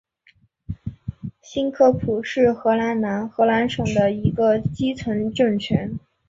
[1.43, 5.99] 新科普是荷兰南荷兰省的一个基层政权。